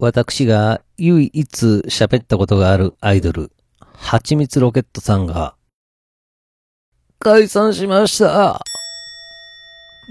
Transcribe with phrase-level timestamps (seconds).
[0.00, 3.50] 私が唯一喋ったことがあるアイドル、
[3.80, 5.56] はちみつロケットさんが、
[7.18, 8.60] 解散しました。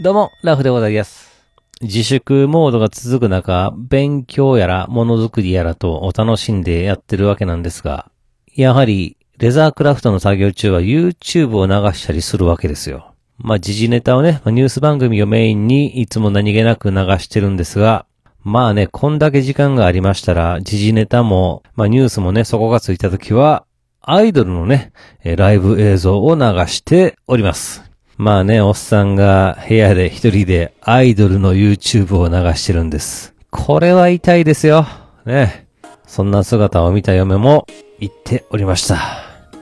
[0.04, 1.32] どうも、ラフでございます。
[1.80, 8.12] 自粛モードが続く中、勉強やら、ものづくりやらとお楽しんでやってるわけなんですが、
[8.54, 13.14] やはり、レザークラフトの作業中は YouTube を流したりするわけですよ。
[13.38, 18.06] まあ、時事ネタをね、ニュース番組をメインにいつも何気なく流してるんですが、
[18.44, 23.66] まあね、こんだけ時間がありましたら、時事ネタも、まあニュースもね、そこがついた時は、
[24.02, 24.94] アイドルのね、
[25.24, 27.84] ライブ映像を流しております。
[28.18, 33.36] まあね、おっさんが部屋で一人でアイドルの YouTube を流してるんです。
[33.52, 34.88] これは痛いですよ。
[35.26, 35.68] ね。
[36.08, 37.68] そんな姿を見た嫁も
[38.00, 38.98] 言っておりました。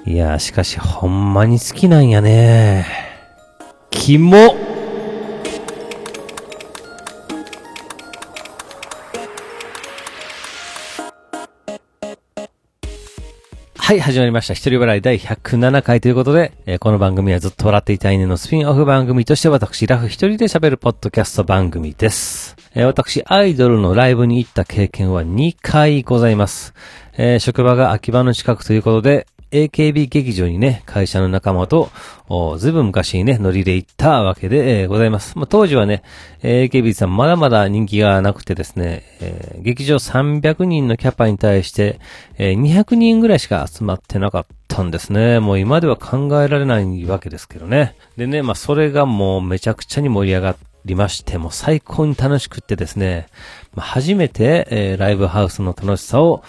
[0.05, 2.85] いや、しかしほんまに好きなんやね。
[3.89, 4.55] キモ
[13.95, 14.53] はい、始まりました。
[14.53, 22.57] 一人笑い第107回ということで、えーこの番組はずっと笑っていた犬のスピンオフ番組として私、ラフ一人で喋るポッドキャスト番組です。
[22.73, 26.73] えー私、アイドルのライブに行った経験は2回ございます。
[27.15, 31.89] えー職場が秋葉の近くということで、AKB 劇場にね、会社の仲間と、
[32.57, 35.37] ずいぶん昔にね、ノリで行ったわけで、えございます。
[35.37, 36.03] まあ、当時はね、
[36.41, 41.99] AKB さんまだまだ人気がなくてですね、えー劇場300人のキャパに対して、
[42.37, 45.39] えー200人ぐらいしか集まってなかったんですね。
[45.39, 47.95] もう今では考えられないわけですけどね。
[48.17, 53.27] でね、まあ、それがもうめちゃくちゃに盛り上がりまして、も最高に楽しくってですね、
[53.73, 56.43] ま初めて、えーライブハウスの楽しさを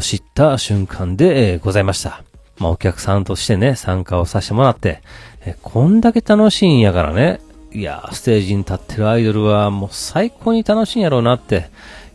[0.00, 2.22] 知った瞬間で、えーございました。
[2.62, 5.02] まあ、お客さんとしてね、参加をさせてもらって、
[5.44, 7.40] えこんだけ楽しいんやからね、
[7.72, 11.70] いやー、ステージに立ってるアイドルはもう最高に楽しいんやろうなって、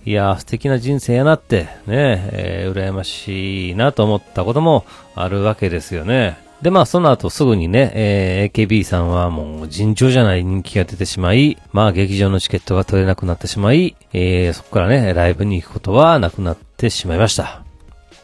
[0.06, 6.38] いやー、素敵な人生やなって、ね、えー羨ましいなと思ったこともあるわけですよね。
[6.62, 17.67] で、まあ、その後すぐにね、えー AKB さんはもう尋常じゃない人気が出てしまい、まあ、劇場のチケットが取れなくなってしまい、えーそこからね、ライブに行くことはなくなってしまいました。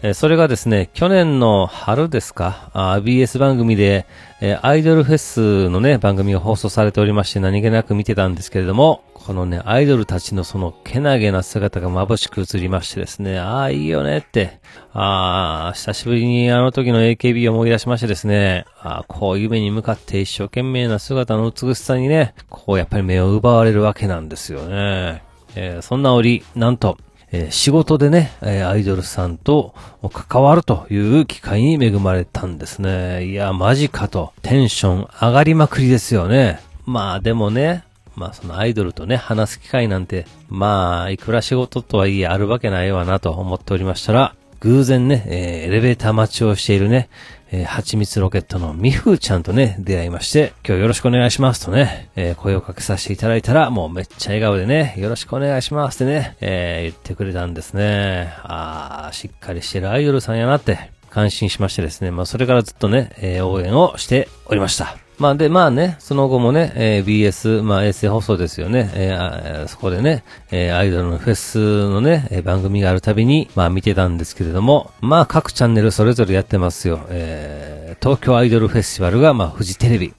[0.06, 4.06] えそれがですね、去年の春ですか、BS 番組で、
[4.42, 14.60] えアイドルフェスのね、番組が放送されておりまして何気なく見てたんですけれども、このね、アイドルたちのそのけなげな姿が眩しく映りましてですね、ああ、いいよねって、
[14.92, 25.24] ああ、久しぶりにあの時の AKB を思い出しましてですね、ああ、こう夢に向かって一生懸命な姿の美しさにね、こうやっぱり目を奪われるわけなんですよね。
[25.56, 26.98] えーそんな折、なんと、
[27.34, 29.74] えー仕事でね、えーアイドルさんと
[30.14, 33.26] 関わるという機会に恵まれたんですね。
[33.26, 34.32] いや、マジかと。
[34.44, 36.62] テンション上がりまくりですよね。
[36.86, 37.84] まあでもね、
[38.16, 47.10] まあそのアイドルとね、話す機会なんて、まあ、いくら仕事とはいえあるわけないわなと思っておりましたら、偶然ね、えーエレベーター待ちをしているね、
[47.52, 58.34] えー、はちみつロケットのみふーちゃんとね、出会いまして、今日よろしくお願いしますとね、えー声をかけさせていただいたら、もうめっちゃ笑顔でね、よろしくお願いしますってね、えー言ってくれたんですね。
[58.44, 65.03] あー、しっかりしてるアイドルさんやなって、感心しましてですね、まあそれからずっとね、えー応援をしておりました。
[65.20, 71.60] まあで、まあね、その後もね、えー BS、まあ衛星放送ですよね、えーあそこでね、えーアイドルのフェス
[71.90, 77.06] のね、えー番組があるたびに、まあ見てたんですけれども、まあ各チャンネルそれぞれやってますよ。
[77.10, 80.14] えー東京アイドルフェスティバルが、まあフジテレビ、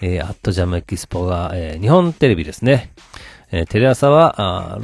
[0.00, 2.92] えーアットジャムエキスポが、えー日本テレビですね。
[3.50, 4.78] えーテレ朝は、あ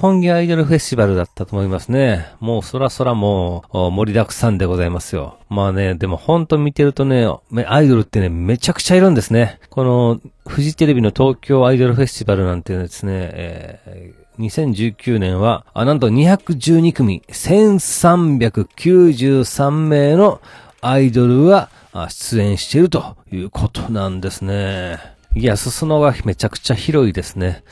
[0.00, 2.26] 本木アイドルフェスティバルだったと思いますね。
[2.40, 5.38] もうそらそらもう盛りだくさんでございますよ。
[5.48, 7.26] まあね、でも本当見てるとね、
[7.66, 9.58] アイドルってね、めちゃくちゃいるんですね。
[9.70, 20.42] この、フジテレビの東京アイドルフェスティバルなんてですね、えー2019年は、あ、なんと212組、1393名の
[20.82, 21.70] アイドルが
[22.10, 24.98] 出演しているということなんですね。
[25.34, 27.62] いや、裾野がめちゃくちゃ広いですね。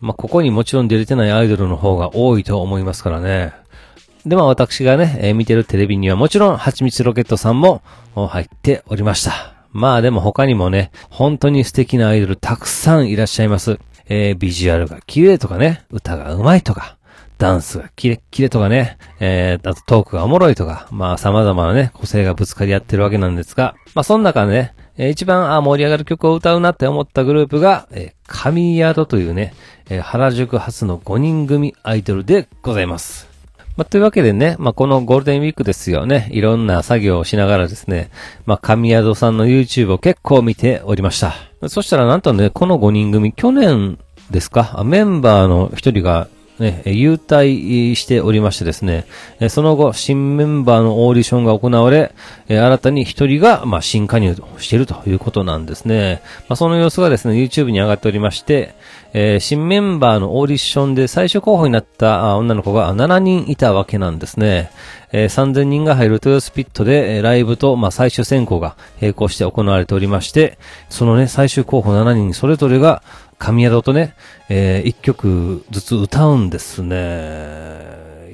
[0.00, 3.52] まあ、ここにもちろん出れてないアイドルの方が多いと思いますからね。
[4.26, 7.82] で、まあ私がね、えー見てるテレビにはもちろん、蜂蜜ロケットさんも
[8.14, 9.54] 入っておりました。
[9.72, 13.78] まあでも他にもね、本当に素敵なアイドルたくさんいらっしゃいます。
[14.08, 16.96] えービジュアルが綺麗とかね、歌が上手いとか、
[17.38, 29.54] ダンスがキレッキレとかね、えー、あとトークがおもろいとか、まあ様々なね、個性がぶつかり合ってるわけなんですが、まあその中ね、えー一番あ盛り上がる曲を歌うなって思ったグループが、えー、神宿というね、
[29.90, 33.28] えー原宿初の5人組アイドルでございます。
[33.76, 36.28] まあ、というわけでね、まあ、このゴールデンウィークですよね。
[36.30, 38.08] いろんな作業をしながらですね、
[38.46, 41.34] まあ、神宿さんの YouTube を結構見ておりました。
[41.68, 43.98] そしたらなんとね、この5人組、去年
[44.30, 44.80] ですか？
[44.84, 46.28] メンバーの一人が
[46.58, 49.06] ね、優退しておりましてですね、
[49.48, 52.12] その後、新メンバーのオーディションが行われ、
[52.48, 56.22] 新たに一人が、まあ、新加入しているということなんですね。
[56.48, 58.74] まあ、その様子がですね、YouTube に上がっておりまして、
[59.14, 64.70] えー、新メンバーのオーディションで最初候補になった女の子が7人いたわけなんですね。
[65.12, 70.58] えー、3000人が入る豊洲ピットで、ライブと、まあ、最終選考が並行して行われておりまして、
[70.88, 73.02] そのね、最終候補7人それぞれが、
[73.38, 74.14] 神宿とね、
[74.48, 76.96] えー、1曲ずつ歌うんですね。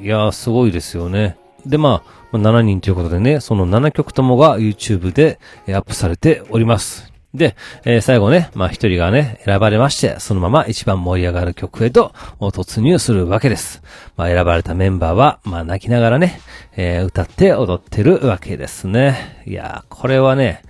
[0.02, 1.37] いやー、すごいですよね。
[1.67, 2.02] で、ま
[2.32, 5.38] あ、7人ということでね、その7曲ともが YouTube で
[5.69, 7.11] アップされております。
[7.35, 7.55] で、
[7.85, 13.82] えー、最後ね、まあ一人がね、選ばれまして、そのまま一番盛り上がる曲へと突入するわけです。
[14.17, 16.41] まあ選ばれたメンバーは、まあ泣きながらね、
[16.76, 19.44] えー、歌って踊ってるわけですね。
[19.46, 20.62] いやー、これはね、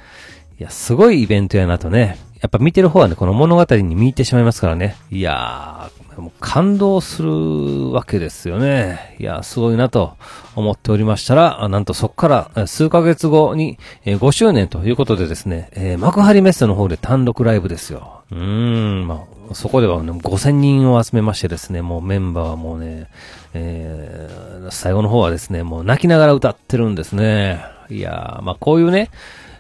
[0.59, 4.97] いや、すごいイベントやなとね、やっぱ見てる方はね、この物語に見入ってしまいますからね。
[5.11, 9.17] いやー、感動するわけですよね。
[9.19, 10.17] いやー、すごいなと
[10.57, 18.23] 思っておりましたら、なんとそこから数ヶ月後に5周年ということでですね、えー、幕張メッセの方で単独ライブですよ。
[18.31, 23.09] うーん、まあ、そこではね、5000人を集めましてですね、もうメンバーはもうね、
[23.53, 27.61] えー、最後の方はですね、もう泣きながら歌ってるんですね。
[27.91, 29.11] いやー、まあこういうね、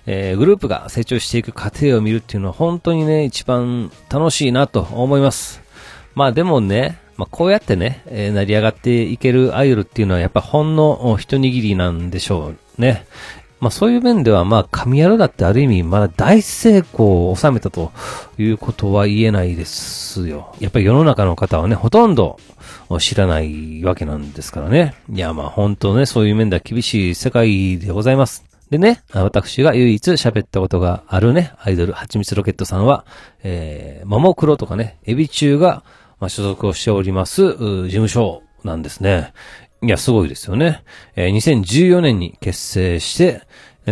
[0.06, 5.62] えー、グループが成長していく過程を見るっていうのは本当にね、一番楽しいなと思います。
[6.14, 13.06] まあでもね、まあこうやってね、えー、成り上がっていけるアイドルっていうのはやっぱほんの一握りなんでしょうね。
[13.61, 17.93] まあそういう面ではまあ神野だってある意味まだ大成功を収めたと
[18.38, 20.55] いうことは言えないですよ。
[20.61, 22.38] やっぱり世の中の方はね、ほとんど
[22.99, 24.94] 知らないわけなんですからね。
[25.12, 28.50] いやまあ本当ね、そういう面では厳しい世界でございます。
[28.70, 33.05] でね、私が唯一喋ったことがあるね、アイドル、はちみつロケットさんは、
[33.43, 35.82] えー、ももクロとかね、エビ中が、
[36.20, 39.32] まあ、所属をしております、事務所なんですね。
[39.82, 40.84] いや、すごいですよね。
[41.17, 43.43] えー、2014年に結成して、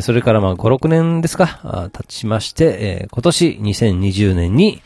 [0.00, 4.80] それからまあ5、6年ですか、経ちまして、えー、今年2020年に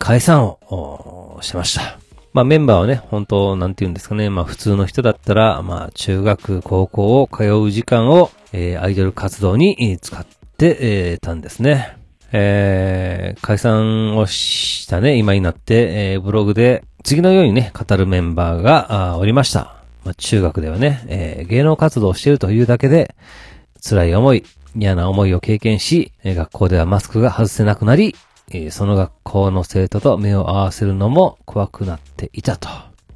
[0.00, 2.01] 解散をしました。
[2.32, 10.24] まあメンバーはね、本当なんて言うんですかね、まあ普通の人だったら、まあ中学、高校を通う時間を、えー、アイドル活動に使っ
[10.56, 11.96] て、えー、たんですね。
[12.32, 19.76] えー、解散をしたね、今になって、えー、ブログで次のようにね、語るメンバーがおりました。
[20.04, 23.14] まあ、中学ではね、えー、芸能活動をしているというだけで、
[23.86, 24.44] 辛い思い、
[24.74, 28.16] 嫌な思いを経験し、学校ではマスクが外せなくなり、
[28.54, 32.68] えその学校の生徒と目を合わせるのも怖くなっていたと。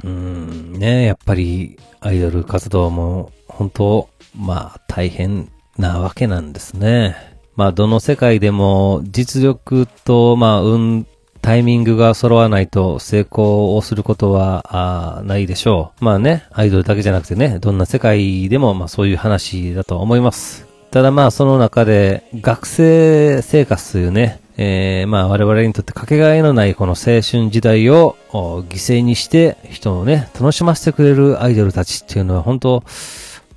[0.04, 7.36] うーん、ねやっぱりアイドル活動も本当、まあ大変なわけなんですね。
[7.56, 11.06] まあ、どの世界でも実力と、まあ、運、
[11.40, 16.04] タイミングが揃わないと成功をすることは、ないでしょう。
[16.04, 20.65] まあね、アイドルだけじゃなくてね、どんな世界でも、まあそういう話だと思います。
[20.96, 32.82] ただまあその中で、学生生活というね、えー、まあ我々にとってかけがえのないこの青春時代を犠牲にして人をね、楽しませてくれるアイドルたちっていうのは本当、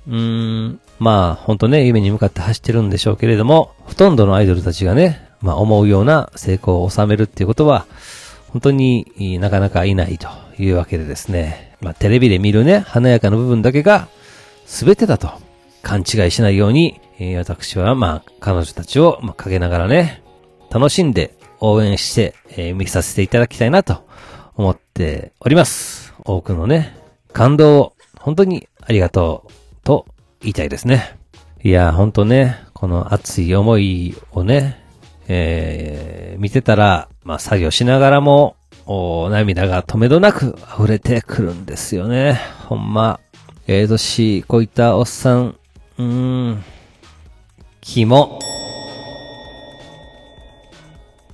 [0.06, 7.86] うーん、まあ、ほんとね、夢に向かって走ってるんでしょうけれども、ほとんどのアイドルたちがね、まあ思うような成功を収めるっていうことは、
[8.48, 10.28] 本当になかなかいないと
[10.58, 14.08] いうわけでですね、まあテレビで見るね、華やかな部分だけが
[14.66, 15.48] 全てだと。
[15.90, 20.22] 勘違いしないように、えー、私はまあ彼女たちを、まあ、かけながらね、
[20.70, 24.06] 楽しんで応援して、えー、見させていただきたいなと
[24.54, 26.14] 思っております。
[26.24, 26.96] 多くのね、
[27.32, 30.06] 感動を本当にありがとうと
[30.42, 31.18] 言いたいですね。
[31.64, 34.80] いや、ほんとね、この熱い思いをね、
[35.26, 38.54] えー、見てたら、まあ、作業しながらも、
[38.86, 42.38] お涙が止めどなく溢れてくるんですよね。
[42.68, 43.18] ほんま、
[43.66, 45.56] ええー、年こういったおっさん、
[46.00, 46.64] うーん、
[47.80, 48.38] 気も、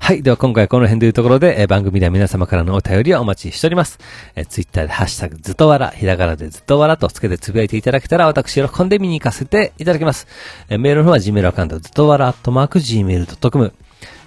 [0.06, 0.22] はい。
[0.22, 3.98] では今回この辺というところで、えー、番組では皆様からのお便りをお待ちしております。
[4.36, 10.28] えー、ツイッターでハッシュタグずっとわら、ひらがなでずっとわらとつけてつぶやいていただけたら私喜んで見に行かせていただきます。
[10.68, 13.72] えー、メールの方は Gmail アカウントずっとわら、アットマーク Gmail.com、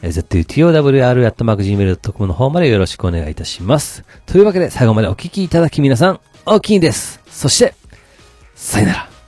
[0.01, 4.03] えー、zutowr、アットマーク Gmail.com の方までよろしくお願いいたします。
[4.25, 7.21] というわけで最後までお聞きいただき皆さん、大きいです。
[7.29, 7.73] そして、
[8.53, 9.18] さよなら。